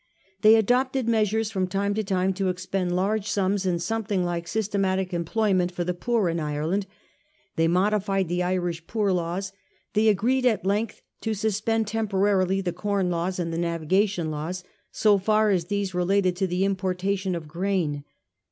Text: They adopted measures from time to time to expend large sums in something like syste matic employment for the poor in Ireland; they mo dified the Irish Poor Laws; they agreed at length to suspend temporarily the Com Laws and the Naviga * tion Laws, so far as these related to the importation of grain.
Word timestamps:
They 0.41 0.55
adopted 0.55 1.07
measures 1.07 1.51
from 1.51 1.67
time 1.67 1.93
to 1.93 2.03
time 2.03 2.33
to 2.33 2.49
expend 2.49 2.95
large 2.95 3.29
sums 3.29 3.67
in 3.67 3.77
something 3.77 4.25
like 4.25 4.47
syste 4.47 4.79
matic 4.79 5.13
employment 5.13 5.71
for 5.71 5.83
the 5.83 5.93
poor 5.93 6.27
in 6.27 6.39
Ireland; 6.39 6.87
they 7.55 7.67
mo 7.67 7.91
dified 7.91 8.27
the 8.27 8.41
Irish 8.41 8.87
Poor 8.87 9.11
Laws; 9.11 9.53
they 9.93 10.07
agreed 10.07 10.43
at 10.47 10.65
length 10.65 11.03
to 11.21 11.35
suspend 11.35 11.85
temporarily 11.85 12.61
the 12.61 12.73
Com 12.73 13.11
Laws 13.11 13.37
and 13.37 13.53
the 13.53 13.59
Naviga 13.59 14.09
* 14.09 14.09
tion 14.09 14.31
Laws, 14.31 14.63
so 14.91 15.19
far 15.19 15.51
as 15.51 15.65
these 15.65 15.93
related 15.93 16.35
to 16.37 16.47
the 16.47 16.65
importation 16.65 17.35
of 17.35 17.47
grain. 17.47 18.03